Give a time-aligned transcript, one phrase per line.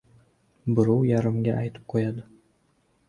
[0.79, 2.27] Birov-yarimga aytib qo‘yadi.